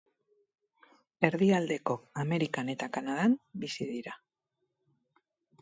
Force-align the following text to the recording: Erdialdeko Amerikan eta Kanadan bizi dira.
Erdialdeko 1.27 1.97
Amerikan 2.25 2.73
eta 2.77 2.89
Kanadan 2.97 3.37
bizi 3.65 3.89
dira. 3.93 4.19